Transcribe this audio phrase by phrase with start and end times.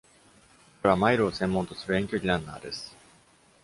[0.81, 2.97] 彼は、マイルを専門とする遠距離ランナーです。